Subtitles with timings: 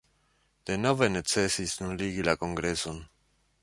[0.69, 3.03] Denove necesis nuligi la kongreson.